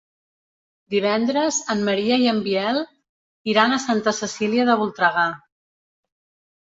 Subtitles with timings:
[0.93, 2.79] Divendres en Maria i en Biel
[3.53, 5.27] iran a Santa Cecília de Voltregà.